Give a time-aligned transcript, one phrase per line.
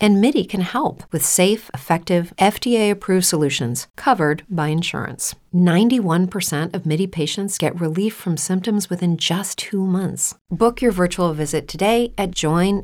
[0.00, 5.34] And MIDI can help with safe, effective, FDA approved solutions covered by insurance.
[5.54, 10.34] 91% of MIDI patients get relief from symptoms within just two months.
[10.50, 12.82] Book your virtual visit today at joinmidi.com.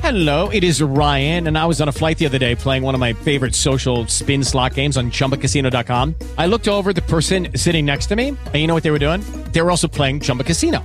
[0.00, 2.94] Hello, it is Ryan, and I was on a flight the other day playing one
[2.94, 6.14] of my favorite social spin slot games on chumbacasino.com.
[6.36, 8.98] I looked over the person sitting next to me, and you know what they were
[8.98, 9.22] doing?
[9.52, 10.84] They were also playing Chumba Casino.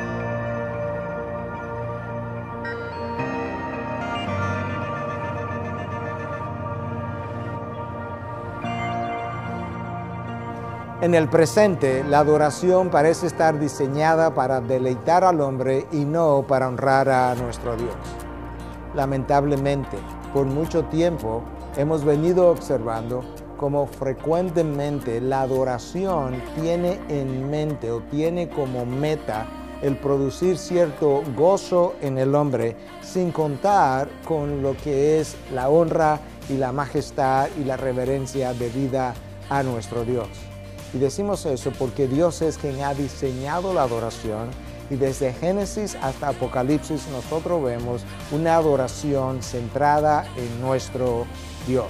[11.01, 16.67] En el presente, la adoración parece estar diseñada para deleitar al hombre y no para
[16.67, 17.95] honrar a nuestro Dios.
[18.93, 19.97] Lamentablemente,
[20.31, 21.41] por mucho tiempo
[21.75, 23.23] hemos venido observando
[23.57, 29.47] cómo frecuentemente la adoración tiene en mente o tiene como meta
[29.81, 36.19] el producir cierto gozo en el hombre sin contar con lo que es la honra
[36.47, 39.15] y la majestad y la reverencia debida
[39.49, 40.50] a nuestro Dios.
[40.93, 44.49] Y decimos eso porque Dios es quien ha diseñado la adoración
[44.89, 51.25] y desde Génesis hasta Apocalipsis nosotros vemos una adoración centrada en nuestro
[51.65, 51.87] Dios.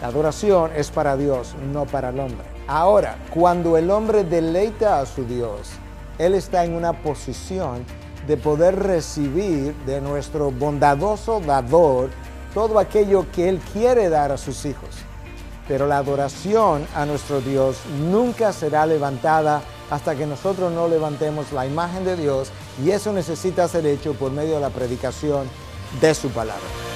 [0.00, 2.46] La adoración es para Dios, no para el hombre.
[2.68, 5.70] Ahora, cuando el hombre deleita a su Dios,
[6.18, 7.84] Él está en una posición
[8.28, 12.10] de poder recibir de nuestro bondadoso dador
[12.54, 14.90] todo aquello que Él quiere dar a sus hijos
[15.68, 17.76] pero la adoración a nuestro Dios
[18.10, 22.48] nunca será levantada hasta que nosotros no levantemos la imagen de Dios
[22.84, 25.48] y eso necesita ser hecho por medio de la predicación
[26.00, 26.95] de su palabra.